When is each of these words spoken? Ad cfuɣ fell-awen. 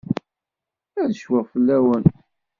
Ad 1.01 1.09
cfuɣ 1.19 1.43
fell-awen. 1.51 2.03